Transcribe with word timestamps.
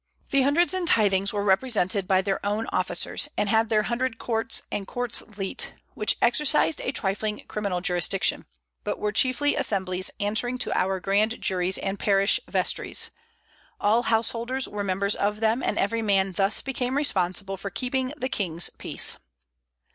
The 0.31 0.41
hundreds 0.41 0.73
and 0.73 0.87
tythings 0.87 1.31
were 1.31 1.43
represented 1.43 2.07
by 2.07 2.23
their 2.23 2.43
own 2.43 2.65
officers, 2.71 3.29
and 3.37 3.47
had 3.49 3.69
their 3.69 3.83
hundred 3.83 4.17
courts 4.17 4.63
and 4.71 4.87
courts 4.87 5.21
leet, 5.37 5.75
which 5.93 6.17
exercised 6.23 6.81
a 6.81 6.91
trifling 6.91 7.45
criminal 7.47 7.81
jurisdiction, 7.81 8.47
but 8.83 8.97
were 8.97 9.11
chiefly 9.11 9.55
assemblies 9.55 10.09
answering 10.19 10.57
to 10.57 10.75
our 10.75 10.99
grand 10.99 11.39
juries 11.39 11.77
and 11.77 11.99
parish 11.99 12.39
vestries. 12.49 13.11
All 13.79 14.01
householders 14.01 14.67
were 14.67 14.83
members 14.83 15.15
of 15.15 15.39
them, 15.39 15.61
and 15.61 15.77
every 15.77 16.01
man 16.01 16.31
thus 16.31 16.63
became 16.63 16.97
responsible 16.97 17.55
for 17.55 17.69
keeping 17.69 18.11
the 18.17 18.27
king's 18.27 18.71
peace." 18.71 19.17